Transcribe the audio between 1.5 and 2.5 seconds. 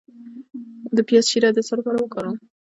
د څه لپاره وکاروم؟